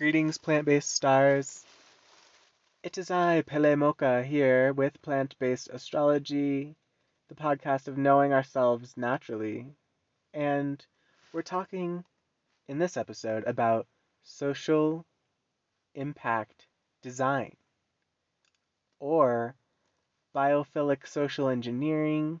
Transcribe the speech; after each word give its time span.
Greetings, 0.00 0.38
plant 0.38 0.64
based 0.64 0.92
stars. 0.92 1.62
It 2.82 2.96
is 2.96 3.10
I, 3.10 3.42
Pele 3.42 3.74
Mocha, 3.74 4.24
here 4.24 4.72
with 4.72 5.02
Plant 5.02 5.38
Based 5.38 5.68
Astrology, 5.68 6.74
the 7.28 7.34
podcast 7.34 7.86
of 7.86 7.98
knowing 7.98 8.32
ourselves 8.32 8.96
naturally. 8.96 9.66
And 10.32 10.82
we're 11.34 11.42
talking 11.42 12.02
in 12.66 12.78
this 12.78 12.96
episode 12.96 13.44
about 13.46 13.86
social 14.22 15.04
impact 15.94 16.66
design 17.02 17.54
or 19.00 19.54
biophilic 20.34 21.06
social 21.06 21.50
engineering, 21.50 22.40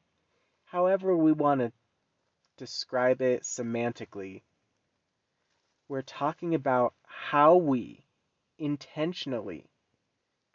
however 0.64 1.14
we 1.14 1.32
want 1.32 1.60
to 1.60 1.72
describe 2.56 3.20
it 3.20 3.42
semantically. 3.42 4.40
We're 5.90 6.02
talking 6.02 6.54
about 6.54 6.94
how 7.02 7.56
we 7.56 8.06
intentionally 8.58 9.66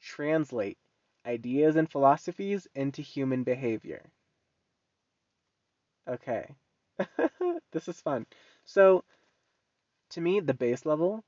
translate 0.02 0.78
ideas 1.26 1.76
and 1.76 1.92
philosophies 1.92 2.70
into 2.74 3.02
human 3.02 3.44
behavior. 3.44 4.14
Okay. 6.08 6.56
this 7.74 7.90
is 7.90 8.00
fun. 8.00 8.26
So, 8.64 9.04
to 10.12 10.22
me, 10.22 10.40
the 10.40 10.54
base 10.54 10.86
level 10.86 11.22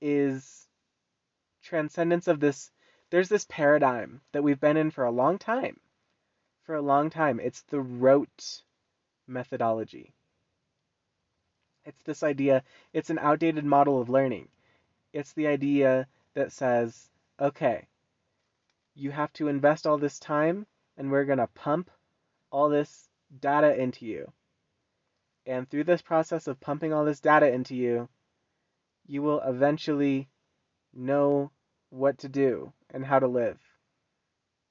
is 0.00 0.66
transcendence 1.62 2.28
of 2.28 2.40
this. 2.40 2.70
There's 3.10 3.28
this 3.28 3.44
paradigm 3.44 4.22
that 4.32 4.42
we've 4.42 4.58
been 4.58 4.78
in 4.78 4.90
for 4.90 5.04
a 5.04 5.10
long 5.10 5.36
time. 5.36 5.78
For 6.62 6.76
a 6.76 6.80
long 6.80 7.10
time. 7.10 7.38
It's 7.38 7.60
the 7.64 7.82
rote 7.82 8.62
methodology. 9.26 10.14
It's 11.90 12.02
this 12.04 12.22
idea, 12.22 12.62
it's 12.92 13.10
an 13.10 13.18
outdated 13.18 13.64
model 13.64 14.00
of 14.00 14.08
learning. 14.08 14.46
It's 15.12 15.32
the 15.32 15.48
idea 15.48 16.06
that 16.34 16.52
says, 16.52 17.10
okay, 17.40 17.88
you 18.94 19.10
have 19.10 19.32
to 19.32 19.48
invest 19.48 19.88
all 19.88 19.98
this 19.98 20.20
time 20.20 20.66
and 20.96 21.10
we're 21.10 21.24
going 21.24 21.40
to 21.40 21.48
pump 21.48 21.90
all 22.52 22.68
this 22.68 23.08
data 23.40 23.74
into 23.74 24.06
you. 24.06 24.32
And 25.46 25.68
through 25.68 25.82
this 25.82 26.00
process 26.00 26.46
of 26.46 26.60
pumping 26.60 26.92
all 26.92 27.04
this 27.04 27.18
data 27.18 27.52
into 27.52 27.74
you, 27.74 28.08
you 29.08 29.20
will 29.20 29.40
eventually 29.40 30.28
know 30.94 31.50
what 31.88 32.18
to 32.18 32.28
do 32.28 32.72
and 32.90 33.04
how 33.04 33.18
to 33.18 33.26
live. 33.26 33.58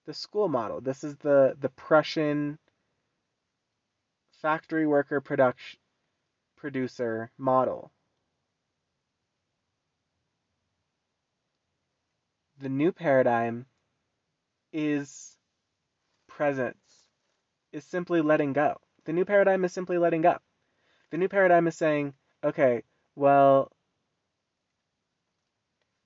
The 0.05 0.13
school 0.13 0.47
model. 0.47 0.79
This 0.79 1.03
is 1.03 1.17
the, 1.17 1.57
the 1.59 1.69
Prussian 1.69 2.59
factory 4.41 4.87
worker 4.87 5.19
production 5.19 5.79
producer 6.59 7.31
model. 7.37 7.91
The 12.59 12.69
new 12.69 12.91
paradigm 12.91 13.65
is 14.73 15.37
presence, 16.27 16.77
is 17.71 17.85
simply 17.85 18.21
letting 18.21 18.53
go. 18.53 18.77
The 19.05 19.13
new 19.13 19.25
paradigm 19.25 19.63
is 19.63 19.71
simply 19.71 19.97
letting 19.97 20.21
go. 20.21 20.37
The 21.11 21.17
new 21.17 21.29
paradigm 21.29 21.67
is 21.67 21.77
saying, 21.77 22.13
okay, 22.43 22.83
well, 23.15 23.71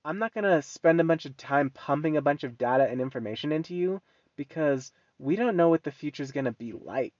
I'm 0.04 0.18
not 0.18 0.34
going 0.34 0.44
to 0.44 0.62
spend 0.62 1.00
a 1.00 1.04
bunch 1.04 1.24
of 1.24 1.36
time 1.36 1.70
pumping 1.70 2.16
a 2.16 2.22
bunch 2.22 2.44
of 2.44 2.56
data 2.56 2.84
and 2.84 3.00
information 3.00 3.50
into 3.52 3.74
you 3.74 4.00
because 4.36 4.92
we 5.18 5.34
don't 5.34 5.56
know 5.56 5.68
what 5.68 5.82
the 5.82 5.90
future 5.90 6.22
is 6.22 6.32
going 6.32 6.44
to 6.44 6.52
be 6.52 6.72
like. 6.72 7.14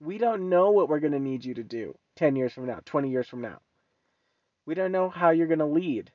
We 0.00 0.18
don't 0.18 0.48
know 0.48 0.70
what 0.70 0.88
we're 0.88 1.00
going 1.00 1.12
to 1.12 1.18
need 1.18 1.44
you 1.44 1.54
to 1.54 1.64
do 1.64 1.96
10 2.16 2.36
years 2.36 2.52
from 2.52 2.66
now, 2.66 2.80
20 2.84 3.10
years 3.10 3.28
from 3.28 3.40
now. 3.40 3.58
We 4.66 4.74
don't 4.74 4.92
know 4.92 5.08
how 5.08 5.30
you're 5.30 5.46
going 5.46 5.60
to 5.60 5.64
lead. 5.64 6.10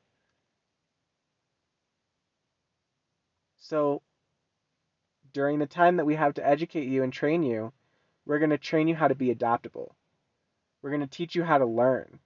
So, 3.58 4.02
during 5.34 5.59
the 5.59 5.66
time 5.66 5.97
that 5.97 6.06
we 6.06 6.16
have 6.16 6.34
to 6.36 6.47
educate 6.47 6.88
you 6.88 7.03
and 7.03 7.14
train 7.14 7.42
you, 7.42 7.72
we're 8.25 8.40
going 8.40 8.50
to 8.50 8.58
train 8.58 8.88
you 8.88 8.96
how 8.96 9.08
to 9.08 9.16
be 9.16 9.31
adaptable. 9.31 9.96
We're 10.81 10.90
going 10.90 11.02
to 11.02 11.08
teach 11.08 11.36
you 11.36 11.44
how 11.44 11.58
to 11.58 11.66
learn. 11.66 12.19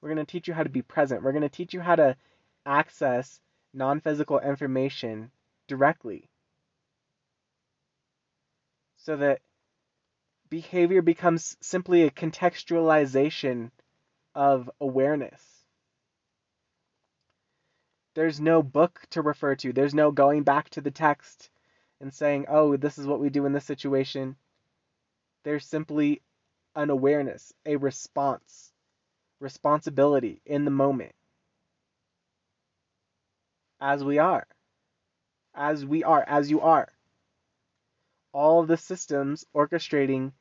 We're 0.00 0.08
going 0.12 0.24
to 0.24 0.30
teach 0.30 0.48
you 0.48 0.54
how 0.54 0.64
to 0.64 0.68
be 0.68 0.82
present. 0.82 1.22
We're 1.22 1.32
going 1.32 1.42
to 1.42 1.48
teach 1.48 1.72
you 1.72 1.80
how 1.80 1.96
to 1.96 2.16
access 2.66 3.40
non 3.72 4.00
physical 4.00 4.40
information 4.40 5.30
directly 5.68 6.28
so 8.96 9.16
that 9.16 9.40
behavior 10.54 11.02
becomes 11.02 11.56
simply 11.60 12.04
a 12.04 12.10
contextualization 12.12 13.72
of 14.36 14.70
awareness. 14.80 15.42
There's 18.14 18.40
no 18.40 18.62
book 18.62 19.00
to 19.10 19.22
refer 19.22 19.56
to, 19.56 19.72
there's 19.72 19.94
no 19.94 20.12
going 20.12 20.44
back 20.44 20.70
to 20.70 20.80
the 20.80 20.92
text 20.92 21.50
and 22.00 22.14
saying, 22.14 22.46
oh, 22.48 22.76
this 22.76 22.98
is 22.98 23.06
what 23.08 23.18
we 23.18 23.30
do 23.30 23.46
in 23.46 23.52
this 23.52 23.64
situation. 23.64 24.36
There's 25.42 25.66
simply 25.66 26.22
an 26.76 26.88
awareness, 26.88 27.52
a 27.66 27.74
response, 27.74 28.72
responsibility 29.40 30.40
in 30.46 30.64
the 30.64 30.70
moment. 30.70 31.16
As 33.80 34.04
we 34.04 34.18
are. 34.18 34.46
As 35.52 35.84
we 35.84 36.04
are, 36.04 36.22
as 36.28 36.48
you 36.48 36.60
are 36.60 36.88
all 38.32 38.64
the 38.64 38.76
systems 38.76 39.46
orchestrating 39.54 40.32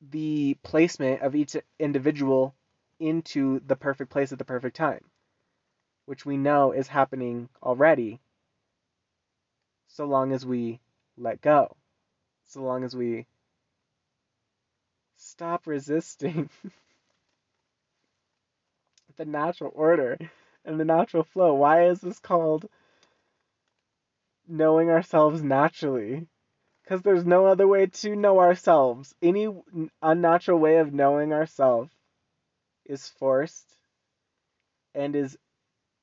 the 0.00 0.56
placement 0.62 1.22
of 1.22 1.34
each 1.34 1.56
individual 1.78 2.54
into 2.98 3.60
the 3.66 3.76
perfect 3.76 4.10
place 4.10 4.32
at 4.32 4.38
the 4.38 4.44
perfect 4.44 4.76
time, 4.76 5.04
which 6.06 6.24
we 6.24 6.36
know 6.36 6.72
is 6.72 6.88
happening 6.88 7.48
already, 7.62 8.20
so 9.88 10.04
long 10.04 10.32
as 10.32 10.46
we 10.46 10.80
let 11.16 11.40
go, 11.40 11.76
so 12.44 12.62
long 12.62 12.84
as 12.84 12.94
we 12.94 13.26
stop 15.16 15.66
resisting 15.66 16.48
the 19.16 19.24
natural 19.24 19.72
order 19.74 20.16
and 20.64 20.80
the 20.80 20.84
natural 20.84 21.24
flow. 21.24 21.54
Why 21.54 21.86
is 21.86 22.00
this 22.00 22.18
called 22.18 22.68
knowing 24.50 24.90
ourselves 24.90 25.42
naturally. 25.42 26.26
Because 26.90 27.02
there's 27.02 27.24
no 27.24 27.46
other 27.46 27.68
way 27.68 27.86
to 27.86 28.16
know 28.16 28.40
ourselves. 28.40 29.14
Any 29.22 29.46
unnatural 30.02 30.58
way 30.58 30.78
of 30.78 30.92
knowing 30.92 31.32
ourselves 31.32 31.92
is 32.84 33.08
forced 33.10 33.76
and 34.92 35.14
is 35.14 35.38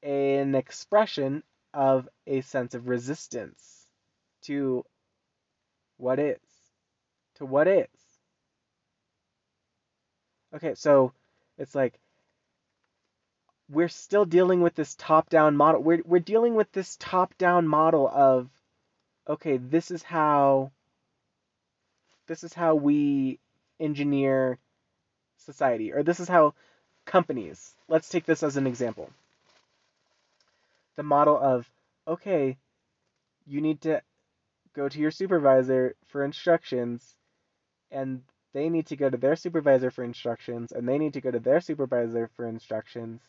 an 0.02 0.56
expression 0.56 1.44
of 1.74 2.08
a 2.26 2.40
sense 2.40 2.74
of 2.74 2.88
resistance 2.88 3.84
to 4.44 4.86
what 5.97 6.20
is. 6.20 6.40
To 7.36 7.46
what 7.46 7.68
is. 7.68 7.88
Okay, 10.56 10.74
so 10.74 11.12
it's 11.58 11.76
like 11.76 12.00
we're 13.68 13.90
still 13.90 14.24
dealing 14.24 14.62
with 14.62 14.76
this 14.76 14.96
top 14.96 15.30
down 15.30 15.58
model. 15.58 15.84
We're, 15.84 16.02
we're 16.06 16.20
dealing 16.20 16.56
with 16.56 16.72
this 16.72 16.96
top 16.97 17.38
down 17.38 17.68
model 17.68 18.08
of, 18.08 18.47
okay, 19.28 19.58
this 19.58 19.92
is 19.92 20.02
how, 20.02 20.72
this 22.28 22.44
is 22.44 22.54
how 22.54 22.76
we 22.76 23.40
engineer 23.80 24.58
society, 25.38 25.92
or 25.94 26.04
this 26.04 26.20
is 26.20 26.28
how 26.28 26.54
companies, 27.06 27.74
let's 27.88 28.10
take 28.10 28.26
this 28.26 28.44
as 28.44 28.58
an 28.58 28.68
example. 28.68 29.10
The 30.96 31.04
model 31.04 31.38
of, 31.38 31.70
okay, 32.08 32.58
you 33.46 33.62
need 33.62 33.82
to 33.82 34.02
go 34.76 34.90
to 34.90 35.00
your 35.00 35.12
supervisor 35.12 35.96
for 36.08 36.24
instructions, 36.24 37.16
and 37.92 38.22
they 38.54 38.70
need 38.70 38.88
to 38.88 38.96
go 38.96 39.09
to 39.09 39.18
their 39.18 39.36
supervisor 39.36 39.92
for 39.92 40.04
instructions, 40.04 40.72
and 40.72 40.88
they 40.88 40.98
need 40.98 41.14
to 41.14 41.22
go 41.22 41.32
to 41.32 41.40
their 41.40 41.62
supervisor 41.62 42.30
for 42.35 42.47
instructions 42.47 43.22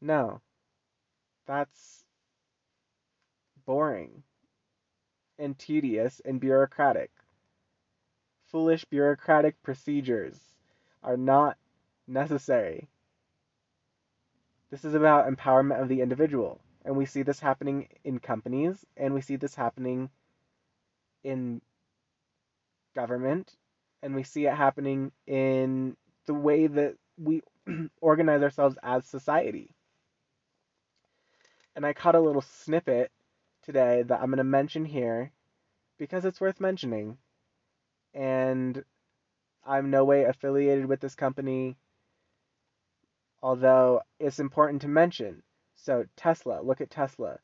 no. 0.00 0.40
That's 1.46 2.04
boring 3.66 4.22
and 5.40 5.58
tedious 5.58 6.20
and 6.24 6.38
bureaucratic. 6.40 7.10
Foolish 8.46 8.84
bureaucratic 8.84 9.60
procedures 9.62 10.38
are 11.02 11.16
not 11.16 11.56
necessary. 12.06 12.88
This 14.70 14.84
is 14.84 14.94
about 14.94 15.28
empowerment 15.28 15.80
of 15.80 15.88
the 15.88 16.00
individual. 16.00 16.60
And 16.84 16.96
we 16.96 17.06
see 17.06 17.22
this 17.22 17.40
happening 17.40 17.88
in 18.04 18.18
companies, 18.18 18.84
and 18.96 19.12
we 19.12 19.20
see 19.20 19.36
this 19.36 19.54
happening 19.54 20.10
in 21.24 21.60
government, 22.94 23.54
and 24.02 24.14
we 24.14 24.22
see 24.22 24.46
it 24.46 24.54
happening 24.54 25.12
in 25.26 25.96
the 26.26 26.34
way 26.34 26.66
that 26.66 26.94
we 27.18 27.42
organize 28.00 28.42
ourselves 28.42 28.78
as 28.82 29.04
society. 29.04 29.74
And 31.76 31.84
I 31.84 31.92
caught 31.92 32.14
a 32.14 32.20
little 32.20 32.42
snippet 32.42 33.10
today 33.70 34.02
that 34.02 34.20
I'm 34.20 34.30
going 34.30 34.38
to 34.38 34.44
mention 34.44 34.84
here 34.84 35.30
because 35.96 36.24
it's 36.24 36.40
worth 36.40 36.60
mentioning. 36.60 37.18
And 38.12 38.84
I'm 39.64 39.90
no 39.90 40.04
way 40.04 40.24
affiliated 40.24 40.86
with 40.86 41.00
this 41.00 41.14
company. 41.14 41.76
Although 43.42 44.02
it's 44.18 44.40
important 44.40 44.82
to 44.82 44.88
mention. 44.88 45.42
So, 45.76 46.04
Tesla, 46.16 46.60
look 46.62 46.80
at 46.80 46.90
Tesla. 46.90 47.38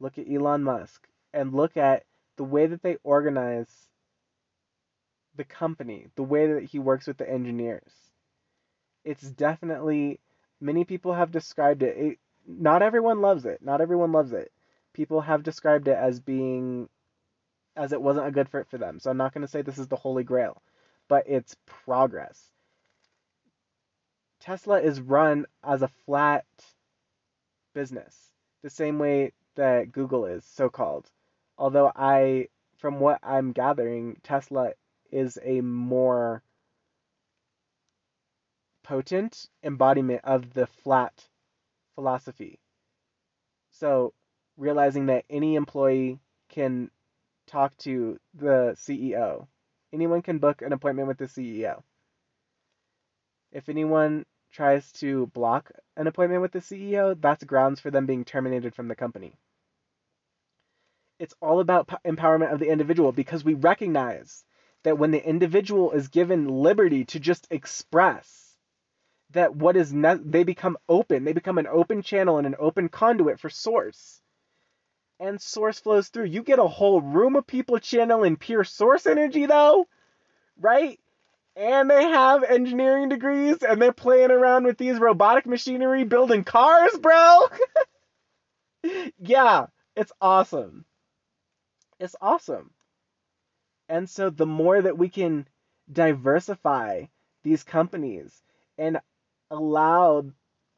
Look 0.00 0.16
at 0.16 0.30
Elon 0.30 0.62
Musk. 0.62 1.06
And 1.34 1.52
look 1.52 1.76
at 1.76 2.04
the 2.36 2.44
way 2.44 2.66
that 2.66 2.82
they 2.82 2.96
organize 3.04 3.68
the 5.36 5.44
company, 5.44 6.06
the 6.16 6.22
way 6.22 6.54
that 6.54 6.64
he 6.64 6.78
works 6.78 7.06
with 7.06 7.18
the 7.18 7.30
engineers. 7.30 7.92
It's 9.04 9.30
definitely, 9.30 10.20
many 10.58 10.84
people 10.84 11.12
have 11.12 11.30
described 11.30 11.82
it, 11.82 11.96
it 11.98 12.18
not 12.46 12.80
everyone 12.80 13.20
loves 13.20 13.44
it. 13.44 13.60
Not 13.60 13.80
everyone 13.80 14.12
loves 14.12 14.32
it. 14.32 14.50
People 14.96 15.20
have 15.20 15.42
described 15.42 15.88
it 15.88 15.98
as 15.98 16.20
being, 16.20 16.88
as 17.76 17.92
it 17.92 18.00
wasn't 18.00 18.26
a 18.26 18.30
good 18.30 18.48
fit 18.48 18.66
for 18.66 18.78
them. 18.78 18.98
So 18.98 19.10
I'm 19.10 19.18
not 19.18 19.34
going 19.34 19.42
to 19.42 19.48
say 19.48 19.60
this 19.60 19.76
is 19.76 19.88
the 19.88 19.94
holy 19.94 20.24
grail, 20.24 20.62
but 21.06 21.24
it's 21.26 21.54
progress. 21.66 22.50
Tesla 24.40 24.80
is 24.80 24.98
run 24.98 25.44
as 25.62 25.82
a 25.82 25.90
flat 26.06 26.46
business, 27.74 28.30
the 28.62 28.70
same 28.70 28.98
way 28.98 29.32
that 29.56 29.92
Google 29.92 30.24
is, 30.24 30.46
so 30.46 30.70
called. 30.70 31.10
Although 31.58 31.92
I, 31.94 32.48
from 32.78 32.98
what 32.98 33.20
I'm 33.22 33.52
gathering, 33.52 34.16
Tesla 34.22 34.70
is 35.12 35.38
a 35.44 35.60
more 35.60 36.42
potent 38.82 39.46
embodiment 39.62 40.22
of 40.24 40.54
the 40.54 40.66
flat 40.66 41.28
philosophy. 41.94 42.60
So, 43.72 44.14
realizing 44.56 45.06
that 45.06 45.24
any 45.30 45.54
employee 45.54 46.18
can 46.48 46.90
talk 47.46 47.76
to 47.78 48.18
the 48.34 48.74
CEO, 48.76 49.46
anyone 49.92 50.22
can 50.22 50.38
book 50.38 50.62
an 50.62 50.72
appointment 50.72 51.08
with 51.08 51.18
the 51.18 51.26
CEO. 51.26 51.82
If 53.52 53.68
anyone 53.68 54.26
tries 54.52 54.90
to 54.92 55.26
block 55.28 55.70
an 55.96 56.06
appointment 56.06 56.42
with 56.42 56.52
the 56.52 56.60
CEO, 56.60 57.20
that's 57.20 57.44
grounds 57.44 57.80
for 57.80 57.90
them 57.90 58.06
being 58.06 58.24
terminated 58.24 58.74
from 58.74 58.88
the 58.88 58.96
company. 58.96 59.34
It's 61.18 61.34
all 61.40 61.60
about 61.60 61.88
empowerment 62.04 62.52
of 62.52 62.58
the 62.58 62.70
individual 62.70 63.12
because 63.12 63.44
we 63.44 63.54
recognize 63.54 64.44
that 64.82 64.98
when 64.98 65.10
the 65.10 65.26
individual 65.26 65.92
is 65.92 66.08
given 66.08 66.48
liberty 66.48 67.04
to 67.06 67.20
just 67.20 67.46
express 67.50 68.56
that 69.30 69.56
what 69.56 69.76
is 69.76 69.92
ne- 69.92 70.20
they 70.24 70.44
become 70.44 70.76
open 70.88 71.24
they 71.24 71.32
become 71.32 71.58
an 71.58 71.66
open 71.66 72.02
channel 72.02 72.38
and 72.38 72.46
an 72.46 72.54
open 72.58 72.88
conduit 72.88 73.40
for 73.40 73.50
source 73.50 74.20
and 75.20 75.40
source 75.40 75.78
flows 75.80 76.08
through. 76.08 76.26
You 76.26 76.42
get 76.42 76.58
a 76.58 76.66
whole 76.66 77.00
room 77.00 77.36
of 77.36 77.46
people 77.46 77.78
channeling 77.78 78.36
pure 78.36 78.64
source 78.64 79.06
energy 79.06 79.46
though 79.46 79.86
right? 80.60 80.98
And 81.54 81.88
they 81.90 82.04
have 82.04 82.42
engineering 82.44 83.08
degrees 83.08 83.62
and 83.62 83.80
they're 83.80 83.92
playing 83.92 84.30
around 84.30 84.64
with 84.64 84.76
these 84.76 84.98
robotic 84.98 85.46
machinery 85.46 86.04
building 86.04 86.44
cars 86.44 86.96
bro. 87.00 87.40
Yeah 89.18 89.66
it's 89.96 90.12
awesome. 90.20 90.84
It's 91.98 92.14
awesome. 92.20 92.70
And 93.88 94.08
so 94.08 94.30
the 94.30 94.46
more 94.46 94.80
that 94.80 94.98
we 94.98 95.08
can 95.08 95.48
diversify 95.90 97.06
these 97.42 97.64
companies 97.64 98.42
and 98.76 99.00
allow 99.50 100.24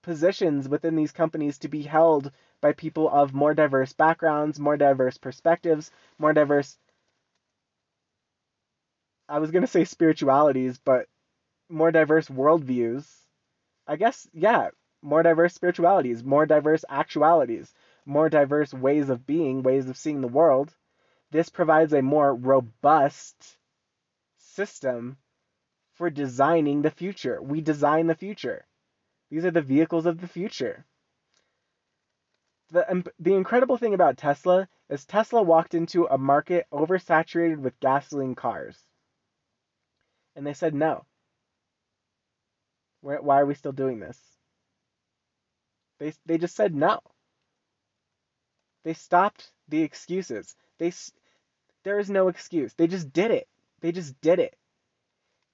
positions 0.09 0.71
within 0.71 0.97
these 0.97 1.13
companies 1.13 1.59
to 1.59 1.69
be 1.69 1.83
held 1.83 2.33
by 2.63 2.73
people 2.73 3.11
of 3.11 3.35
more 3.35 3.55
diverse 3.55 3.93
backgrounds, 3.93 4.59
more 4.59 4.79
diverse 4.79 5.19
perspectives, 5.19 5.91
more 6.19 6.33
diverse 6.33 6.79
I 9.29 9.39
was 9.39 9.51
going 9.51 9.63
to 9.63 9.67
say 9.69 9.85
spiritualities, 9.85 10.79
but 10.79 11.09
more 11.69 11.91
diverse 11.91 12.29
worldviews. 12.29 13.07
I 13.87 13.97
guess, 13.97 14.29
yeah, 14.33 14.71
more 15.03 15.23
diverse 15.23 15.55
spiritualities, 15.55 16.25
more 16.25 16.47
diverse 16.47 16.85
actualities, 16.89 17.75
more 18.07 18.29
diverse 18.31 18.75
ways 18.75 19.11
of 19.11 19.27
being, 19.27 19.63
ways 19.63 19.89
of 19.89 19.99
seeing 19.99 20.21
the 20.23 20.29
world. 20.29 20.77
This 21.33 21.51
provides 21.51 21.93
a 21.93 22.03
more 22.03 22.35
robust 22.35 23.59
system 24.39 25.19
for 25.95 26.11
designing 26.11 26.83
the 26.83 26.93
future. 26.93 27.43
We 27.43 27.63
design 27.63 28.07
the 28.09 28.15
future. 28.15 28.68
These 29.31 29.45
are 29.45 29.51
the 29.51 29.63
vehicles 29.63 30.07
of 30.07 30.21
the 30.21 30.29
future. 30.29 30.85
The, 32.71 33.05
the 33.19 33.35
incredible 33.35 33.77
thing 33.79 33.95
about 33.95 34.19
Tesla 34.19 34.69
is 34.89 35.05
Tesla 35.05 35.43
walked 35.43 35.75
into 35.75 36.07
a 36.07 36.19
market 36.19 36.67
oversaturated 36.73 37.59
with 37.59 37.81
gasoline 37.81 38.35
cars. 38.35 38.79
And 40.37 40.47
they 40.47 40.55
said 40.55 40.75
no. 40.75 41.05
Why 43.01 43.41
are 43.41 43.47
we 43.47 43.55
still 43.55 43.73
doing 43.73 44.01
this? 44.01 44.19
They, 45.99 46.13
they 46.27 46.39
just 46.39 46.57
said 46.57 46.75
no. 46.75 47.01
They 48.85 48.95
stopped 48.95 49.51
the 49.69 49.83
excuses. 49.83 50.55
They 50.79 50.93
there 51.85 51.99
is 51.99 52.11
no 52.11 52.29
excuse. 52.29 52.75
They 52.75 52.87
just 52.87 53.13
did 53.13 53.31
it. 53.31 53.49
They 53.81 53.93
just 53.93 54.21
did 54.21 54.39
it. 54.39 54.57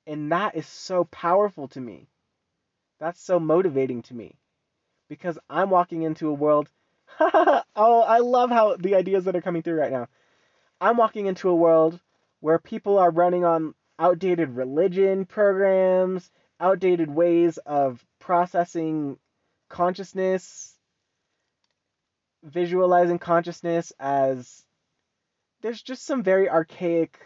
And 0.06 0.32
that 0.32 0.56
is 0.56 0.66
so 0.66 1.04
powerful 1.04 1.68
to 1.68 1.80
me. 1.80 2.08
That's 3.04 3.20
so 3.20 3.38
motivating 3.38 4.00
to 4.04 4.14
me. 4.14 4.34
Because 5.10 5.38
I'm 5.50 5.68
walking 5.68 6.04
into 6.04 6.30
a 6.30 6.32
world. 6.32 6.70
oh, 7.20 7.62
I 7.76 8.20
love 8.20 8.48
how 8.48 8.76
the 8.76 8.94
ideas 8.94 9.26
that 9.26 9.36
are 9.36 9.42
coming 9.42 9.60
through 9.60 9.78
right 9.78 9.92
now. 9.92 10.08
I'm 10.80 10.96
walking 10.96 11.26
into 11.26 11.50
a 11.50 11.54
world 11.54 12.00
where 12.40 12.58
people 12.58 12.96
are 12.96 13.10
running 13.10 13.44
on 13.44 13.74
outdated 13.98 14.56
religion 14.56 15.26
programs, 15.26 16.30
outdated 16.58 17.10
ways 17.10 17.58
of 17.58 18.02
processing 18.20 19.18
consciousness, 19.68 20.74
visualizing 22.42 23.18
consciousness 23.18 23.92
as 24.00 24.64
there's 25.60 25.82
just 25.82 26.06
some 26.06 26.22
very 26.22 26.48
archaic 26.48 27.20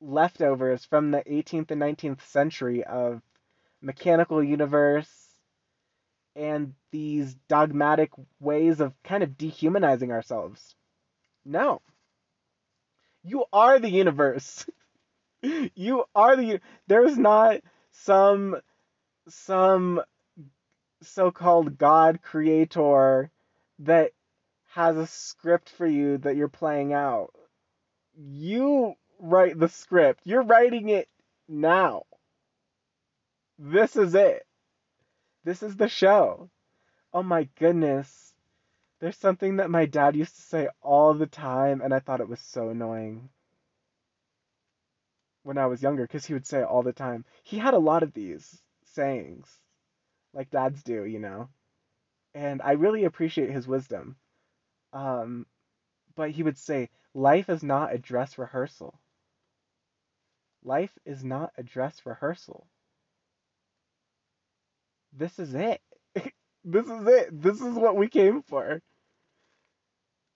leftovers 0.00 0.84
from 0.84 1.12
the 1.12 1.22
18th 1.22 1.70
and 1.70 1.80
19th 1.80 2.22
century 2.22 2.82
of 2.82 3.22
mechanical 3.80 4.42
universe 4.42 5.08
and 6.36 6.74
these 6.90 7.34
dogmatic 7.48 8.10
ways 8.38 8.80
of 8.80 8.94
kind 9.02 9.22
of 9.22 9.36
dehumanizing 9.36 10.12
ourselves. 10.12 10.74
No. 11.44 11.80
You 13.22 13.44
are 13.52 13.78
the 13.78 13.90
universe. 13.90 14.66
you 15.74 16.04
are 16.14 16.36
the 16.36 16.60
there's 16.86 17.18
not 17.18 17.60
some 17.90 18.56
some 19.28 20.00
so-called 21.02 21.78
god 21.78 22.20
creator 22.22 23.30
that 23.80 24.12
has 24.72 24.96
a 24.96 25.06
script 25.06 25.68
for 25.70 25.86
you 25.86 26.18
that 26.18 26.36
you're 26.36 26.48
playing 26.48 26.92
out. 26.92 27.34
You 28.16 28.94
write 29.18 29.58
the 29.58 29.68
script. 29.68 30.20
You're 30.24 30.42
writing 30.42 30.88
it 30.90 31.08
now. 31.48 32.04
This 33.62 33.94
is 33.94 34.14
it. 34.14 34.46
This 35.44 35.62
is 35.62 35.76
the 35.76 35.86
show. 35.86 36.48
Oh 37.12 37.22
my 37.22 37.46
goodness. 37.58 38.32
There's 39.00 39.18
something 39.18 39.56
that 39.56 39.68
my 39.68 39.84
dad 39.84 40.16
used 40.16 40.34
to 40.36 40.40
say 40.40 40.68
all 40.80 41.12
the 41.12 41.26
time, 41.26 41.82
and 41.82 41.92
I 41.92 41.98
thought 42.00 42.22
it 42.22 42.28
was 42.28 42.40
so 42.40 42.70
annoying 42.70 43.28
when 45.42 45.58
I 45.58 45.66
was 45.66 45.82
younger 45.82 46.04
because 46.04 46.24
he 46.24 46.32
would 46.32 46.46
say 46.46 46.60
it 46.60 46.68
all 46.68 46.82
the 46.82 46.94
time. 46.94 47.26
He 47.42 47.58
had 47.58 47.74
a 47.74 47.78
lot 47.78 48.02
of 48.02 48.14
these 48.14 48.62
sayings, 48.94 49.60
like 50.32 50.48
dads 50.48 50.82
do, 50.82 51.04
you 51.04 51.18
know. 51.18 51.50
And 52.32 52.62
I 52.62 52.72
really 52.72 53.04
appreciate 53.04 53.50
his 53.50 53.68
wisdom. 53.68 54.16
Um, 54.94 55.44
but 56.14 56.30
he 56.30 56.42
would 56.42 56.56
say, 56.56 56.88
Life 57.12 57.50
is 57.50 57.62
not 57.62 57.92
a 57.92 57.98
dress 57.98 58.38
rehearsal. 58.38 58.98
Life 60.64 60.96
is 61.04 61.22
not 61.22 61.52
a 61.58 61.62
dress 61.62 62.06
rehearsal. 62.06 62.66
This 65.12 65.38
is 65.38 65.54
it. 65.54 65.80
this 66.64 66.86
is 66.86 67.06
it. 67.06 67.42
This 67.42 67.60
is 67.60 67.74
what 67.74 67.96
we 67.96 68.08
came 68.08 68.42
for. 68.42 68.80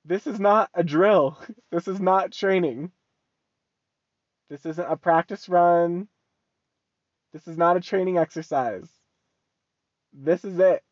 This 0.05 0.27
is 0.27 0.39
not 0.39 0.71
a 0.75 0.85
drill. 0.85 1.39
This 1.71 1.89
is 1.89 2.01
not 2.01 2.31
training. 2.33 2.93
This 4.49 4.65
isn't 4.65 4.91
a 4.91 4.97
practice 4.97 5.49
run. 5.49 6.07
This 7.33 7.49
is 7.49 7.57
not 7.57 7.77
a 7.77 7.81
training 7.81 8.17
exercise. 8.17 8.89
This 10.13 10.45
is 10.45 10.59
it. 10.61 10.85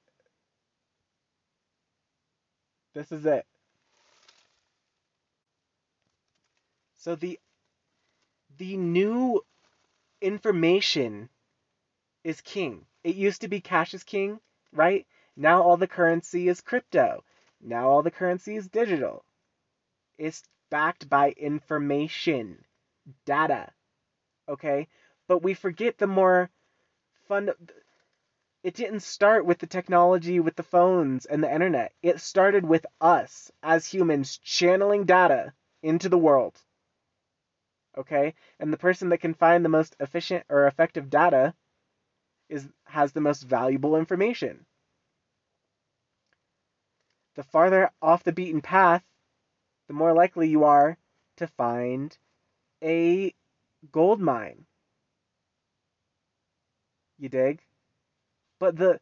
This 2.94 3.12
is 3.12 3.24
it. 3.24 3.46
So 6.96 7.14
the 7.14 7.38
the 8.58 8.76
new 8.76 9.42
information 10.20 11.28
is 12.24 12.40
king. 12.40 12.86
It 13.04 13.16
used 13.16 13.40
to 13.40 13.48
be 13.48 13.60
cash 13.60 13.94
is 13.94 14.04
king, 14.04 14.40
right? 14.72 15.06
Now 15.36 15.62
all 15.62 15.76
the 15.76 15.88
currency 15.88 16.48
is 16.48 16.60
crypto. 16.60 17.24
Now 17.60 17.88
all 17.88 18.02
the 18.02 18.10
currency 18.10 18.54
is 18.54 18.68
digital. 18.68 19.24
It's 20.18 20.44
backed 20.70 21.08
by 21.08 21.32
information, 21.32 22.64
data. 23.24 23.72
Okay? 24.48 24.88
But 25.26 25.42
we 25.42 25.54
forget 25.54 25.98
the 25.98 26.06
more 26.06 26.50
fun. 27.26 27.50
It 28.62 28.74
didn't 28.74 29.00
start 29.00 29.44
with 29.46 29.58
the 29.58 29.66
technology, 29.66 30.38
with 30.38 30.54
the 30.54 30.62
phones 30.62 31.26
and 31.26 31.42
the 31.42 31.52
internet. 31.52 31.92
It 32.02 32.20
started 32.20 32.64
with 32.64 32.86
us 33.00 33.50
as 33.62 33.86
humans 33.86 34.38
channeling 34.38 35.04
data 35.04 35.52
into 35.82 36.08
the 36.08 36.18
world. 36.18 36.60
Okay? 37.98 38.34
And 38.60 38.72
the 38.72 38.78
person 38.78 39.08
that 39.08 39.18
can 39.18 39.34
find 39.34 39.64
the 39.64 39.68
most 39.68 39.96
efficient 39.98 40.44
or 40.48 40.66
effective 40.66 41.10
data 41.10 41.54
is 42.48 42.68
has 42.84 43.12
the 43.12 43.20
most 43.20 43.42
valuable 43.42 43.96
information. 43.96 44.66
The 47.34 47.42
farther 47.42 47.90
off 48.02 48.24
the 48.24 48.32
beaten 48.32 48.60
path, 48.60 49.02
the 49.86 49.94
more 49.94 50.12
likely 50.12 50.48
you 50.48 50.64
are 50.64 50.98
to 51.36 51.46
find 51.46 52.16
a 52.82 53.34
gold 53.90 54.20
mine. 54.20 54.66
You 57.18 57.28
dig? 57.28 57.62
But 58.58 58.76
the 58.76 59.00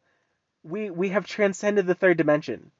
we 0.63 0.89
we 0.89 1.09
have 1.09 1.25
transcended 1.25 1.87
the 1.87 1.95
third 1.95 2.17
dimension. 2.17 2.71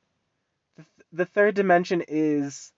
The, 0.78 0.86
the 1.12 1.26
third 1.26 1.56
dimension 1.56 2.04
is 2.08 2.72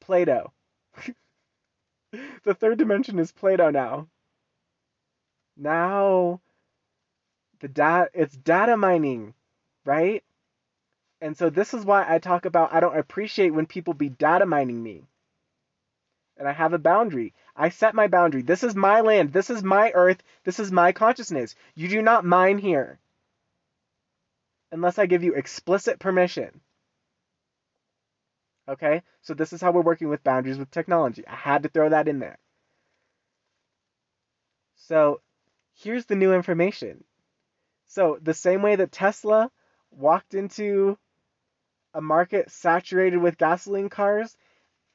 Plato. 0.00 0.52
the 2.44 2.54
third 2.54 2.78
dimension 2.78 3.18
is 3.18 3.32
Plato 3.32 3.70
now. 3.70 4.08
Now 5.56 6.40
the 7.64 7.68
data 7.68 8.10
it's 8.12 8.36
data 8.36 8.76
mining, 8.76 9.32
right? 9.86 10.22
And 11.22 11.34
so 11.34 11.48
this 11.48 11.72
is 11.72 11.82
why 11.82 12.04
I 12.06 12.18
talk 12.18 12.44
about 12.44 12.74
I 12.74 12.80
don't 12.80 12.98
appreciate 12.98 13.54
when 13.54 13.64
people 13.64 13.94
be 13.94 14.10
data 14.10 14.44
mining 14.44 14.82
me. 14.82 15.04
And 16.36 16.46
I 16.46 16.52
have 16.52 16.74
a 16.74 16.78
boundary. 16.78 17.32
I 17.56 17.70
set 17.70 17.94
my 17.94 18.06
boundary. 18.06 18.42
This 18.42 18.64
is 18.64 18.74
my 18.74 19.00
land. 19.00 19.32
This 19.32 19.48
is 19.48 19.62
my 19.62 19.92
earth. 19.94 20.22
This 20.44 20.60
is 20.60 20.70
my 20.70 20.92
consciousness. 20.92 21.54
You 21.74 21.88
do 21.88 22.02
not 22.02 22.26
mine 22.26 22.58
here. 22.58 22.98
Unless 24.70 24.98
I 24.98 25.06
give 25.06 25.24
you 25.24 25.32
explicit 25.32 25.98
permission. 25.98 26.60
Okay? 28.68 29.02
So 29.22 29.32
this 29.32 29.54
is 29.54 29.62
how 29.62 29.72
we're 29.72 29.80
working 29.80 30.10
with 30.10 30.22
boundaries 30.22 30.58
with 30.58 30.70
technology. 30.70 31.26
I 31.26 31.34
had 31.34 31.62
to 31.62 31.70
throw 31.70 31.88
that 31.88 32.08
in 32.08 32.18
there. 32.18 32.36
So 34.74 35.22
here's 35.72 36.04
the 36.04 36.16
new 36.16 36.34
information. 36.34 37.04
So 37.94 38.18
the 38.20 38.34
same 38.34 38.60
way 38.60 38.74
that 38.74 38.90
Tesla 38.90 39.52
walked 39.92 40.34
into 40.34 40.98
a 41.94 42.00
market 42.00 42.50
saturated 42.50 43.18
with 43.18 43.38
gasoline 43.38 43.88
cars, 43.88 44.36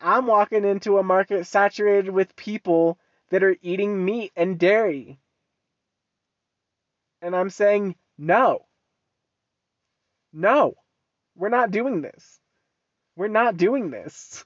I'm 0.01 0.27
walking 0.27 0.65
into 0.65 0.97
a 0.97 1.03
market 1.03 1.47
saturated 1.47 2.09
with 2.11 2.35
people 2.35 2.99
that 3.29 3.41
are 3.41 3.55
eating 3.61 4.03
meat 4.03 4.33
and 4.35 4.59
dairy. 4.59 5.17
And 7.21 7.33
I'm 7.33 7.49
saying, 7.49 7.95
no. 8.17 8.65
No. 10.33 10.73
We're 11.37 11.47
not 11.47 11.71
doing 11.71 12.01
this. 12.01 12.41
We're 13.15 13.29
not 13.29 13.55
doing 13.55 13.91
this. 13.91 14.43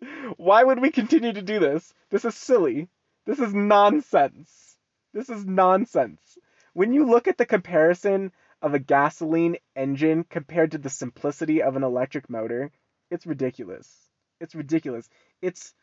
Why 0.36 0.62
would 0.62 0.80
we 0.80 0.92
continue 0.92 1.32
to 1.32 1.42
do 1.42 1.58
this? 1.58 1.92
This 2.10 2.24
is 2.24 2.36
silly. 2.36 2.88
This 3.26 3.40
is 3.40 3.52
nonsense. 3.52 4.76
This 5.12 5.28
is 5.28 5.44
nonsense. 5.44 6.38
When 6.78 6.92
you 6.92 7.06
look 7.06 7.26
at 7.26 7.36
the 7.36 7.44
comparison 7.44 8.30
of 8.62 8.72
a 8.72 8.78
gasoline 8.78 9.56
engine 9.74 10.22
compared 10.22 10.70
to 10.70 10.78
the 10.78 10.88
simplicity 10.88 11.60
of 11.60 11.74
an 11.74 11.82
electric 11.82 12.30
motor, 12.30 12.70
it's 13.10 13.26
ridiculous. 13.26 13.92
It's 14.38 14.54
ridiculous. 14.54 15.10
It's 15.42 15.74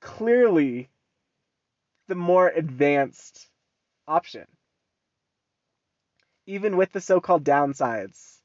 clearly 0.00 0.88
the 2.06 2.14
more 2.14 2.46
advanced 2.46 3.48
option. 4.06 4.46
Even 6.46 6.76
with 6.76 6.92
the 6.92 7.00
so 7.00 7.20
called 7.20 7.42
downsides 7.42 8.38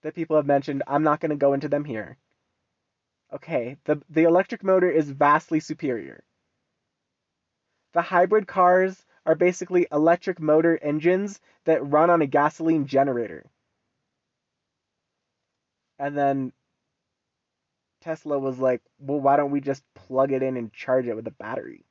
that 0.00 0.14
people 0.14 0.36
have 0.36 0.46
mentioned, 0.46 0.84
I'm 0.86 1.02
not 1.02 1.20
going 1.20 1.32
to 1.32 1.36
go 1.36 1.52
into 1.52 1.68
them 1.68 1.84
here. 1.84 2.16
Okay, 3.30 3.76
the, 3.84 4.00
the 4.08 4.22
electric 4.22 4.64
motor 4.64 4.90
is 4.90 5.10
vastly 5.10 5.60
superior. 5.60 6.24
The 7.92 8.00
hybrid 8.00 8.46
cars 8.46 9.04
are 9.24 9.34
basically 9.34 9.86
electric 9.92 10.40
motor 10.40 10.78
engines 10.82 11.40
that 11.64 11.88
run 11.88 12.10
on 12.10 12.22
a 12.22 12.26
gasoline 12.26 12.86
generator. 12.86 13.44
And 15.98 16.18
then 16.18 16.52
Tesla 18.00 18.38
was 18.38 18.58
like, 18.58 18.82
well, 18.98 19.20
why 19.20 19.36
don't 19.36 19.52
we 19.52 19.60
just 19.60 19.82
plug 19.94 20.32
it 20.32 20.42
in 20.42 20.56
and 20.56 20.72
charge 20.72 21.06
it 21.06 21.14
with 21.14 21.26
a 21.26 21.32
battery? 21.32 21.84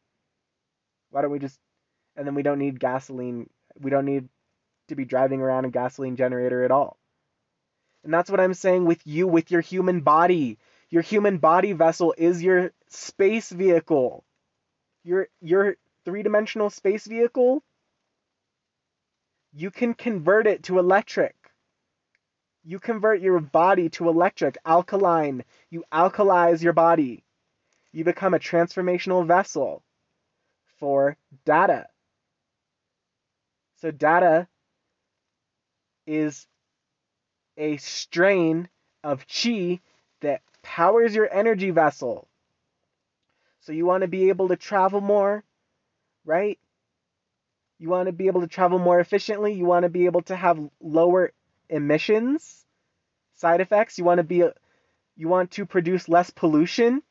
Why 1.09 1.21
don't 1.21 1.31
we 1.31 1.39
just, 1.39 1.57
and 2.15 2.27
then 2.27 2.35
we 2.35 2.43
don't 2.43 2.59
need 2.59 2.79
gasoline, 2.79 3.49
we 3.79 3.89
don't 3.89 4.05
need 4.05 4.27
to 4.89 4.95
be 4.95 5.05
driving 5.05 5.41
around 5.41 5.65
a 5.65 5.69
gasoline 5.69 6.17
generator 6.17 6.63
at 6.63 6.71
all. 6.71 6.97
And 8.03 8.13
that's 8.13 8.29
what 8.29 8.39
I'm 8.39 8.53
saying 8.53 8.85
with 8.85 9.05
you, 9.05 9.27
with 9.27 9.51
your 9.51 9.61
human 9.61 10.01
body. 10.01 10.57
Your 10.89 11.03
human 11.03 11.37
body 11.37 11.71
vessel 11.71 12.13
is 12.17 12.43
your 12.43 12.71
space 12.89 13.49
vehicle. 13.49 14.25
Your, 15.03 15.29
your 15.39 15.77
three 16.05 16.23
dimensional 16.23 16.69
space 16.69 17.05
vehicle, 17.05 17.63
you 19.53 19.71
can 19.71 19.93
convert 19.93 20.47
it 20.47 20.63
to 20.63 20.79
electric. 20.79 21.35
You 22.63 22.79
convert 22.79 23.21
your 23.21 23.39
body 23.39 23.89
to 23.89 24.07
electric, 24.07 24.57
alkaline. 24.65 25.43
You 25.69 25.83
alkalize 25.91 26.61
your 26.61 26.73
body. 26.73 27.23
You 27.91 28.03
become 28.03 28.33
a 28.33 28.39
transformational 28.39 29.25
vessel 29.25 29.83
for 30.77 31.17
data. 31.43 31.87
So, 33.77 33.91
data 33.91 34.47
is 36.05 36.47
a 37.57 37.77
strain 37.77 38.69
of 39.03 39.25
chi 39.27 39.81
that 40.21 40.41
powers 40.61 41.15
your 41.15 41.31
energy 41.33 41.71
vessel. 41.71 42.27
So, 43.61 43.71
you 43.71 43.85
want 43.85 44.01
to 44.01 44.07
be 44.07 44.29
able 44.29 44.49
to 44.49 44.55
travel 44.55 45.01
more, 45.01 45.43
right? 46.25 46.59
You 47.79 47.89
want 47.89 48.07
to 48.07 48.13
be 48.13 48.27
able 48.27 48.41
to 48.41 48.47
travel 48.47 48.77
more 48.77 48.99
efficiently. 48.99 49.53
You 49.53 49.65
want 49.65 49.83
to 49.83 49.89
be 49.89 50.05
able 50.05 50.21
to 50.23 50.35
have 50.35 50.59
lower 50.79 51.33
emissions, 51.69 52.63
side 53.35 53.61
effects. 53.61 53.97
You 53.97 54.03
want 54.03 54.19
to 54.19 54.23
be 54.23 54.43
you 55.15 55.27
want 55.27 55.51
to 55.51 55.65
produce 55.65 56.07
less 56.07 56.29
pollution. 56.29 57.01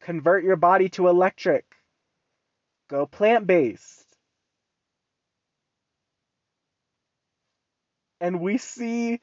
Convert 0.00 0.42
your 0.42 0.56
body 0.56 0.88
to 0.90 1.08
electric. 1.08 1.64
Go 2.88 3.06
plant-based. 3.06 4.04
And 8.20 8.40
we 8.40 8.58
see 8.58 9.20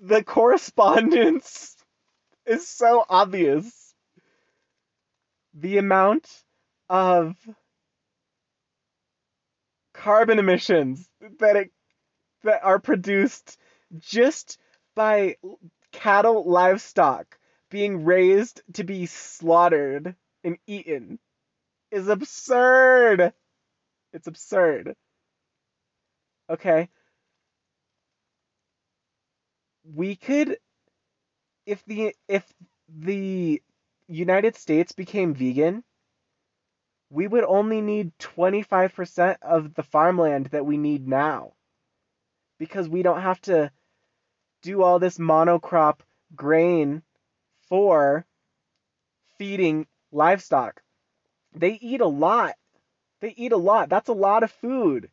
the 0.00 0.22
correspondence 0.36 1.76
is 2.46 2.68
so 2.68 3.04
obvious. 3.08 3.94
The 5.54 5.78
amount 5.78 6.28
of 6.90 7.36
carbon 9.94 10.38
emissions 10.38 11.08
that 11.40 11.56
it 11.56 11.70
that 12.44 12.64
are 12.64 12.78
produced 12.78 13.58
just 13.98 14.58
by 14.94 15.36
cattle 15.92 16.48
livestock 16.48 17.38
being 17.70 18.04
raised 18.04 18.62
to 18.74 18.84
be 18.84 19.06
slaughtered 19.06 20.14
and 20.44 20.58
eaten 20.66 21.18
is 21.90 22.08
absurd. 22.08 23.32
It's 24.12 24.26
absurd. 24.26 24.94
Okay. 26.50 26.88
We 29.84 30.16
could 30.16 30.58
if 31.66 31.84
the 31.86 32.14
if 32.28 32.44
the 32.88 33.62
United 34.08 34.56
States 34.56 34.92
became 34.92 35.34
vegan, 35.34 35.84
we 37.10 37.26
would 37.26 37.44
only 37.44 37.80
need 37.80 38.12
25% 38.18 39.36
of 39.42 39.74
the 39.74 39.82
farmland 39.82 40.46
that 40.46 40.66
we 40.66 40.76
need 40.76 41.06
now. 41.06 41.52
Because 42.58 42.88
we 42.88 43.02
don't 43.02 43.22
have 43.22 43.40
to 43.42 43.70
do 44.62 44.82
all 44.82 44.98
this 44.98 45.18
monocrop 45.18 46.00
grain 46.34 47.02
for 47.68 48.26
feeding 49.38 49.86
livestock. 50.12 50.82
They 51.54 51.78
eat 51.80 52.00
a 52.00 52.06
lot. 52.06 52.54
They 53.20 53.32
eat 53.36 53.52
a 53.52 53.56
lot. 53.56 53.88
That's 53.88 54.08
a 54.08 54.14
lot 54.14 54.42
of 54.42 54.50
food. 54.50 55.10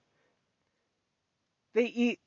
They 1.74 1.86
eat 1.86 2.20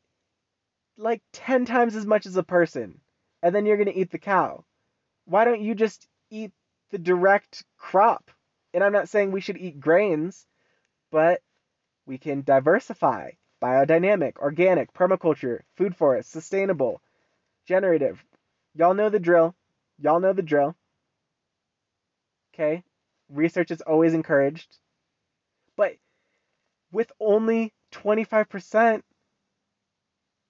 like 0.96 1.22
10 1.32 1.66
times 1.66 1.94
as 1.94 2.06
much 2.06 2.26
as 2.26 2.37
a 2.37 2.42
person. 2.42 3.00
And 3.42 3.54
then 3.54 3.66
you're 3.66 3.76
going 3.76 3.92
to 3.92 3.96
eat 3.96 4.10
the 4.10 4.18
cow. 4.18 4.64
Why 5.26 5.44
don't 5.44 5.60
you 5.60 5.75
just 5.75 6.08
eat 6.30 6.52
the 6.90 6.98
direct 6.98 7.64
crop? 7.76 8.30
And 8.78 8.85
I'm 8.85 8.92
not 8.92 9.08
saying 9.08 9.32
we 9.32 9.40
should 9.40 9.56
eat 9.56 9.80
grains, 9.80 10.47
but 11.11 11.40
we 12.06 12.16
can 12.16 12.42
diversify 12.42 13.32
biodynamic, 13.61 14.37
organic, 14.37 14.92
permaculture, 14.92 15.62
food 15.76 15.97
forest, 15.97 16.30
sustainable, 16.30 17.02
generative. 17.66 18.25
Y'all 18.76 18.94
know 18.94 19.11
the 19.11 19.18
drill. 19.18 19.56
Y'all 19.99 20.20
know 20.20 20.32
the 20.32 20.42
drill. 20.42 20.76
Okay? 22.54 22.85
Research 23.28 23.73
is 23.73 23.80
always 23.80 24.14
encouraged. 24.14 24.78
But 25.76 25.97
with 26.92 27.11
only 27.18 27.73
25% 27.90 29.02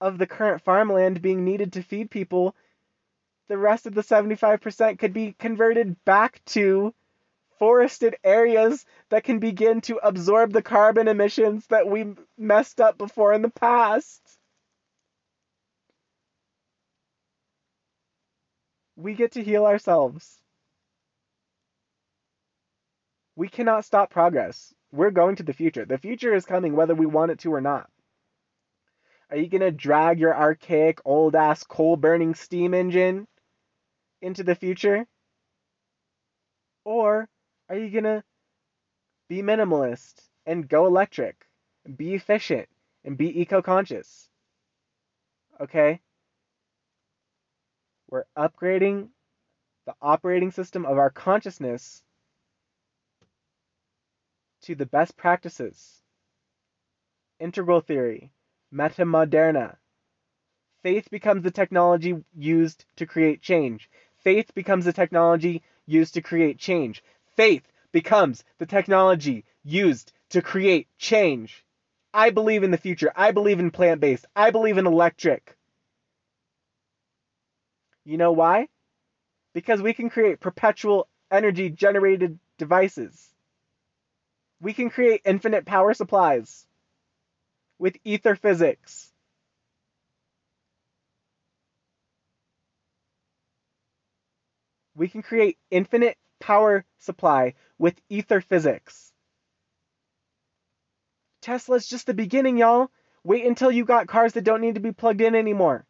of 0.02 0.18
the 0.18 0.26
current 0.26 0.60
farmland 0.60 1.22
being 1.22 1.46
needed 1.46 1.72
to 1.72 1.82
feed 1.82 2.10
people, 2.10 2.54
the 3.48 3.56
rest 3.56 3.86
of 3.86 3.94
the 3.94 4.02
75% 4.02 4.98
could 4.98 5.14
be 5.14 5.34
converted 5.38 5.96
back 6.04 6.42
to 6.48 6.92
forested 7.58 8.16
areas 8.24 8.84
that 9.10 9.24
can 9.24 9.38
begin 9.38 9.80
to 9.82 9.96
absorb 10.02 10.52
the 10.52 10.62
carbon 10.62 11.08
emissions 11.08 11.66
that 11.68 11.88
we 11.88 12.14
messed 12.36 12.80
up 12.80 12.98
before 12.98 13.32
in 13.32 13.42
the 13.42 13.50
past. 13.50 14.20
We 18.96 19.14
get 19.14 19.32
to 19.32 19.42
heal 19.44 19.64
ourselves. 19.64 20.38
We 23.36 23.48
cannot 23.48 23.84
stop 23.84 24.10
progress. 24.10 24.74
We're 24.90 25.12
going 25.12 25.36
to 25.36 25.44
the 25.44 25.52
future. 25.52 25.84
The 25.84 25.98
future 25.98 26.34
is 26.34 26.44
coming 26.44 26.74
whether 26.74 26.94
we 26.94 27.06
want 27.06 27.30
it 27.30 27.38
to 27.40 27.54
or 27.54 27.60
not. 27.60 27.88
Are 29.30 29.36
you 29.36 29.48
going 29.48 29.60
to 29.60 29.70
drag 29.70 30.18
your 30.18 30.34
archaic, 30.34 31.00
old 31.04 31.34
ass 31.34 31.62
coal 31.62 31.96
burning 31.96 32.34
steam 32.34 32.72
engine 32.74 33.28
into 34.22 34.42
the 34.42 34.54
future? 34.54 35.06
Or 36.84 37.28
are 37.68 37.76
you 37.76 37.90
going 37.90 38.04
to 38.04 38.24
be 39.28 39.42
minimalist 39.42 40.28
and 40.46 40.68
go 40.68 40.86
electric, 40.86 41.46
be 41.96 42.14
efficient, 42.14 42.68
and 43.04 43.16
be 43.16 43.40
eco 43.40 43.60
conscious? 43.60 44.28
Okay? 45.60 46.00
We're 48.10 48.24
upgrading 48.36 49.08
the 49.86 49.94
operating 50.00 50.50
system 50.50 50.86
of 50.86 50.98
our 50.98 51.10
consciousness 51.10 52.02
to 54.62 54.74
the 54.74 54.86
best 54.86 55.16
practices. 55.16 56.02
Integral 57.38 57.80
theory, 57.80 58.30
meta 58.70 59.04
moderna. 59.04 59.76
Faith 60.82 61.10
becomes 61.10 61.42
the 61.42 61.50
technology 61.50 62.16
used 62.36 62.84
to 62.96 63.06
create 63.06 63.42
change. 63.42 63.90
Faith 64.18 64.54
becomes 64.54 64.84
the 64.84 64.92
technology 64.92 65.62
used 65.86 66.14
to 66.14 66.22
create 66.22 66.58
change. 66.58 67.02
Faith 67.38 67.68
becomes 67.92 68.42
the 68.58 68.66
technology 68.66 69.44
used 69.62 70.12
to 70.30 70.42
create 70.42 70.88
change. 70.98 71.64
I 72.12 72.30
believe 72.30 72.64
in 72.64 72.72
the 72.72 72.76
future. 72.76 73.12
I 73.14 73.30
believe 73.30 73.60
in 73.60 73.70
plant 73.70 74.00
based. 74.00 74.26
I 74.34 74.50
believe 74.50 74.76
in 74.76 74.88
electric. 74.88 75.56
You 78.04 78.16
know 78.16 78.32
why? 78.32 78.66
Because 79.54 79.80
we 79.80 79.94
can 79.94 80.10
create 80.10 80.40
perpetual 80.40 81.06
energy 81.30 81.70
generated 81.70 82.40
devices. 82.58 83.32
We 84.60 84.72
can 84.72 84.90
create 84.90 85.22
infinite 85.24 85.64
power 85.64 85.94
supplies 85.94 86.66
with 87.78 87.96
ether 88.02 88.34
physics. 88.34 89.12
We 94.96 95.06
can 95.06 95.22
create 95.22 95.56
infinite 95.70 96.16
power 96.40 96.84
supply 96.98 97.54
with 97.78 98.00
ether 98.08 98.40
physics. 98.40 99.12
Tesla's 101.40 101.86
just 101.86 102.06
the 102.06 102.14
beginning, 102.14 102.58
y'all. 102.58 102.90
Wait 103.24 103.44
until 103.44 103.70
you 103.70 103.84
got 103.84 104.08
cars 104.08 104.32
that 104.34 104.44
don't 104.44 104.60
need 104.60 104.74
to 104.74 104.80
be 104.80 104.92
plugged 104.92 105.20
in 105.20 105.34
anymore. 105.34 105.86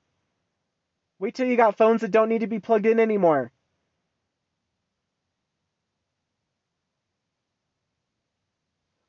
Wait 1.18 1.34
till 1.34 1.46
you 1.46 1.56
got 1.56 1.76
phones 1.76 2.00
that 2.00 2.10
don't 2.10 2.28
need 2.28 2.40
to 2.40 2.46
be 2.46 2.60
plugged 2.60 2.86
in 2.86 3.00
anymore. 3.00 3.50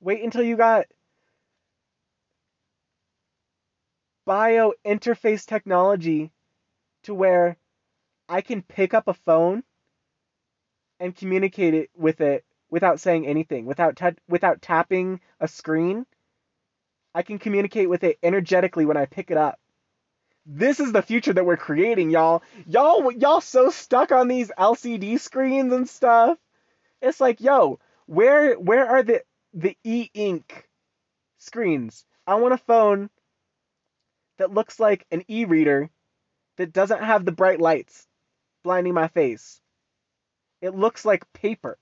Wait 0.01 0.23
until 0.23 0.43
you 0.43 0.55
got 0.55 0.85
bio 4.25 4.73
interface 4.85 5.45
technology 5.45 6.31
to 7.03 7.13
where 7.13 7.57
I 8.27 8.41
can 8.41 8.61
pick 8.61 8.93
up 8.93 9.07
a 9.07 9.13
phone 9.13 9.63
and 10.99 11.15
communicate 11.15 11.73
it 11.73 11.89
with 11.95 12.21
it 12.21 12.45
without 12.69 12.99
saying 12.99 13.25
anything, 13.25 13.65
without 13.65 13.95
ta- 13.95 14.11
without 14.27 14.61
tapping 14.61 15.19
a 15.39 15.47
screen. 15.47 16.05
I 17.13 17.23
can 17.23 17.39
communicate 17.39 17.89
with 17.89 18.03
it 18.03 18.19
energetically 18.21 18.85
when 18.85 18.97
I 18.97 19.05
pick 19.05 19.31
it 19.31 19.37
up. 19.37 19.59
This 20.45 20.79
is 20.79 20.91
the 20.91 21.01
future 21.01 21.33
that 21.33 21.45
we're 21.45 21.57
creating, 21.57 22.09
y'all. 22.09 22.43
Y'all 22.65 23.11
y'all 23.11 23.41
so 23.41 23.69
stuck 23.69 24.11
on 24.11 24.27
these 24.27 24.51
LCD 24.57 25.19
screens 25.19 25.73
and 25.73 25.87
stuff. 25.87 26.37
It's 27.01 27.19
like, 27.19 27.41
yo, 27.41 27.79
where 28.05 28.55
where 28.55 28.87
are 28.87 29.03
the 29.03 29.23
the 29.53 29.77
e-ink 29.83 30.67
screens? 31.37 32.05
I 32.27 32.35
want 32.35 32.53
a 32.53 32.57
phone 32.57 33.09
that 34.37 34.53
looks 34.53 34.79
like 34.79 35.05
an 35.11 35.23
e-reader 35.27 35.89
that 36.57 36.73
doesn't 36.73 37.03
have 37.03 37.25
the 37.25 37.31
bright 37.31 37.59
lights 37.59 38.07
blinding 38.63 38.93
my 38.93 39.07
face. 39.07 39.61
It 40.61 40.75
looks 40.75 41.05
like 41.05 41.31
paper, 41.33 41.77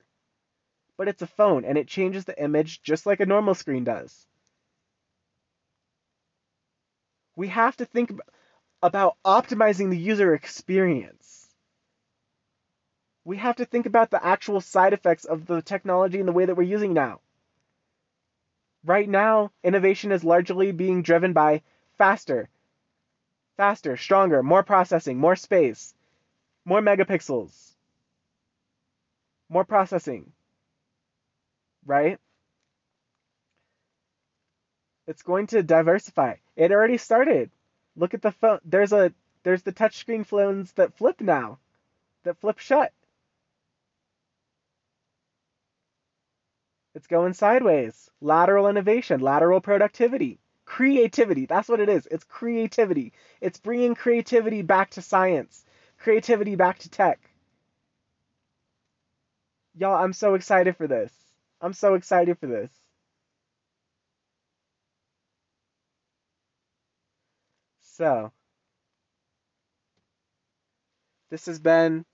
but 0.97 1.07
it's 1.07 1.21
a 1.21 1.27
phone 1.27 1.65
and 1.65 1.77
it 1.77 1.87
changes 1.87 2.25
the 2.25 2.41
image 2.41 2.81
just 2.81 3.05
like 3.05 3.19
a 3.19 3.25
normal 3.25 3.55
screen 3.55 3.83
does. 3.83 4.27
We 7.35 7.47
have 7.49 7.77
to 7.77 7.85
think 7.85 8.11
about 8.81 9.17
optimizing 9.25 9.89
the 9.89 9.97
user 9.97 10.33
experience. 10.33 11.47
We 13.25 13.37
have 13.37 13.57
to 13.57 13.65
think 13.65 13.85
about 13.85 14.09
the 14.09 14.23
actual 14.23 14.61
side 14.61 14.93
effects 14.93 15.25
of 15.25 15.45
the 15.45 15.61
technology 15.61 16.19
and 16.19 16.27
the 16.27 16.33
way 16.33 16.45
that 16.45 16.55
we're 16.55 16.63
using 16.63 16.93
now. 16.93 17.21
Right 18.85 19.09
now, 19.09 19.51
innovation 19.63 20.11
is 20.11 20.23
largely 20.23 20.71
being 20.71 21.01
driven 21.01 21.33
by 21.33 21.61
faster, 21.97 22.49
faster, 23.57 23.97
stronger, 23.97 24.43
more 24.43 24.63
processing, 24.63 25.17
more 25.17 25.35
space, 25.35 25.93
more 26.65 26.81
megapixels, 26.81 27.76
more 29.49 29.65
processing, 29.65 30.31
right? 31.85 32.19
It's 35.07 35.23
going 35.23 35.47
to 35.47 35.63
diversify. 35.63 36.35
It 36.55 36.71
already 36.71 36.97
started. 36.97 37.49
Look 37.95 38.13
at 38.13 38.21
the 38.21 38.31
phone. 38.31 38.59
There's 38.63 38.93
a 38.93 39.11
there's 39.43 39.63
the 39.63 39.73
touchscreen 39.73 40.23
phones 40.25 40.71
that 40.73 40.95
flip 40.97 41.19
now, 41.19 41.57
that 42.23 42.37
flip 42.39 42.59
shut. 42.59 42.93
It's 46.95 47.07
going 47.07 47.31
sideways. 47.33 48.11
Lateral 48.19 48.67
innovation, 48.67 49.21
lateral 49.21 49.61
productivity, 49.61 50.37
creativity. 50.65 51.45
That's 51.45 51.69
what 51.69 51.79
it 51.79 51.87
is. 51.87 52.07
It's 52.11 52.25
creativity. 52.25 53.13
It's 53.39 53.59
bringing 53.59 53.95
creativity 53.95 54.63
back 54.63 54.89
to 54.91 55.01
science, 55.01 55.63
creativity 55.97 56.55
back 56.55 56.79
to 56.79 56.89
tech. 56.89 57.26
Y'all, 59.77 59.95
I'm 60.03 60.13
so 60.13 60.33
excited 60.33 60.75
for 60.75 60.87
this. 60.87 61.13
I'm 61.61 61.73
so 61.73 61.93
excited 61.93 62.39
for 62.39 62.47
this. 62.47 62.71
So, 67.81 68.31
this 71.29 71.45
has 71.45 71.59
been 71.59 72.05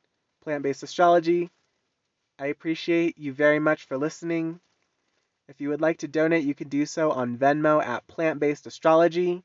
Plant 0.44 0.64
Based 0.64 0.84
Astrology. 0.84 1.50
I 2.38 2.48
appreciate 2.48 3.18
you 3.18 3.32
very 3.32 3.60
much 3.60 3.86
for 3.86 3.98
listening. 3.98 4.60
If 5.48 5.62
you 5.62 5.70
would 5.70 5.82
like 5.82 6.00
to 6.00 6.08
donate, 6.10 6.44
you 6.44 6.56
can 6.56 6.68
do 6.68 6.86
so 6.86 7.12
on 7.12 7.38
Venmo 7.38 7.82
at 7.82 8.08
Plant 8.08 8.42
Based 8.42 8.68
Astrology. 8.68 9.42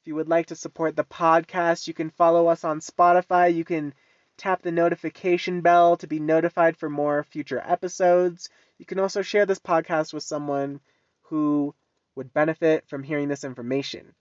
If 0.00 0.06
you 0.06 0.14
would 0.14 0.28
like 0.28 0.46
to 0.46 0.56
support 0.56 0.94
the 0.94 1.04
podcast, 1.04 1.86
you 1.86 1.94
can 1.94 2.10
follow 2.10 2.48
us 2.48 2.64
on 2.64 2.80
Spotify. 2.80 3.54
You 3.54 3.64
can 3.64 3.94
tap 4.38 4.62
the 4.62 4.72
notification 4.72 5.60
bell 5.60 5.98
to 5.98 6.06
be 6.06 6.20
notified 6.20 6.78
for 6.78 6.88
more 6.88 7.24
future 7.24 7.62
episodes. 7.62 8.48
You 8.78 8.86
can 8.86 8.98
also 8.98 9.22
share 9.22 9.44
this 9.44 9.58
podcast 9.58 10.14
with 10.14 10.22
someone 10.22 10.80
who 11.24 11.74
would 12.14 12.32
benefit 12.32 12.88
from 12.88 13.02
hearing 13.02 13.28
this 13.28 13.44
information. 13.44 14.14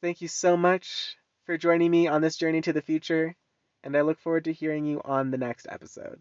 Thank 0.00 0.20
you 0.20 0.26
so 0.28 0.56
much 0.56 1.16
for 1.44 1.56
joining 1.56 1.90
me 1.92 2.08
on 2.08 2.20
this 2.20 2.36
journey 2.36 2.60
to 2.62 2.72
the 2.72 2.82
future, 2.82 3.36
and 3.84 3.96
I 3.96 4.00
look 4.00 4.18
forward 4.18 4.44
to 4.46 4.52
hearing 4.52 4.84
you 4.84 5.00
on 5.04 5.30
the 5.30 5.38
next 5.38 5.68
episode. 5.70 6.20